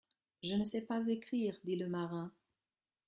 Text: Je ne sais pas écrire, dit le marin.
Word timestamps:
Je 0.41 0.55
ne 0.55 0.63
sais 0.63 0.81
pas 0.81 1.07
écrire, 1.07 1.59
dit 1.63 1.75
le 1.75 1.87
marin. 1.87 2.31